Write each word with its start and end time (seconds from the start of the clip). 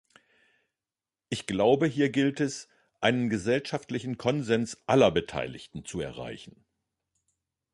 Ich 1.29 1.45
glaube, 1.45 1.85
hier 1.85 2.09
gilt 2.09 2.39
es, 2.39 2.67
einen 3.01 3.29
gesellschaftlichen 3.29 4.17
Konsens 4.17 4.81
aller 4.87 5.11
Beteiligten 5.11 5.85
zu 5.85 5.99
erreichen. 6.01 6.65